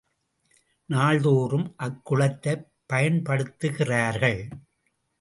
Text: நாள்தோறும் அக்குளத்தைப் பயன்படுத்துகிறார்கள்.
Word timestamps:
நாள்தோறும் 0.89 1.75
அக்குளத்தைப் 1.79 2.65
பயன்படுத்துகிறார்கள். 2.93 4.41